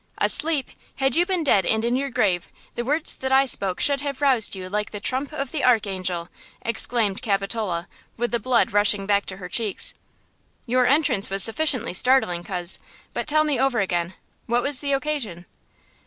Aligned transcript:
"Asleep! 0.17 0.69
Had 0.95 1.15
you 1.15 1.27
been 1.27 1.43
dead 1.43 1.63
and 1.63 1.85
in 1.85 1.95
your 1.95 2.09
grave, 2.09 2.47
the 2.73 2.83
words 2.83 3.15
that 3.17 3.31
I 3.31 3.45
spoke 3.45 3.79
should 3.79 4.01
have 4.01 4.19
roused 4.19 4.55
you 4.55 4.67
like 4.67 4.89
the 4.89 4.99
trump 4.99 5.31
of 5.31 5.51
the 5.51 5.63
archangel!" 5.63 6.27
exclaimed 6.63 7.21
Capitola, 7.21 7.87
with 8.17 8.31
the 8.31 8.39
blood 8.39 8.73
rushing 8.73 9.05
back 9.05 9.27
to 9.27 9.37
her 9.37 9.47
cheeks. 9.47 9.93
"Your 10.65 10.87
entrance 10.87 11.29
was 11.29 11.43
sufficiently 11.43 11.93
startling, 11.93 12.43
coz, 12.43 12.79
but 13.13 13.27
tell 13.27 13.43
me 13.43 13.59
over 13.59 13.79
again–what 13.79 14.63
was 14.63 14.79
the 14.79 14.91
occasion?" 14.91 15.45